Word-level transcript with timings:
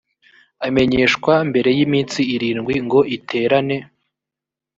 amenyeshwa 0.67 1.33
mbere 1.49 1.69
y’iminsi 1.77 2.19
irindwi 2.35 2.75
ngo 2.85 2.99
iterane 3.15 3.77